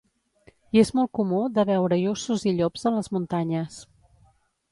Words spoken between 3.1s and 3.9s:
muntanyes.